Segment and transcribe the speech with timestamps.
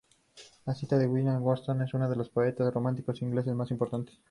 [0.65, 4.17] La cita es de William Wordsworth, uno de los poetas románticos ingleses más importantes.